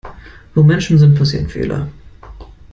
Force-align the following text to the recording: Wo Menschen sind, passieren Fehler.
Wo 0.55 0.63
Menschen 0.63 0.97
sind, 0.97 1.13
passieren 1.13 1.47
Fehler. 1.47 1.87